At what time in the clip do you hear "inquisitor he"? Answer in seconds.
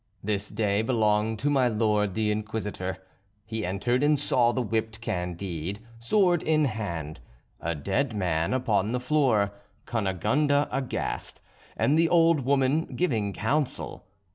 2.31-3.63